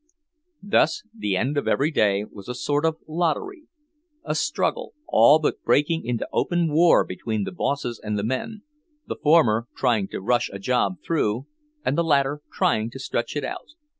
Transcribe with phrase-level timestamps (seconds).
[0.63, 6.05] Thus the end of every day was a sort of lottery—a struggle, all but breaking
[6.07, 8.63] into open war between the bosses and the men,
[9.05, 11.45] the former trying to rush a job through
[11.85, 13.75] and the latter trying to stretch it out.